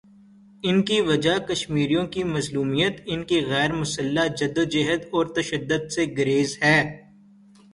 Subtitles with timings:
[0.63, 6.05] اس کی وجہ کشمیریوں کی مظلومیت، ان کی غیر مسلح جد وجہد اور تشدد سے
[6.17, 6.79] گریز ہے۔